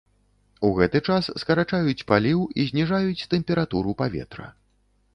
[0.69, 4.53] У гэты час скарачаюць паліў і зніжаюць тэмпературу паветра.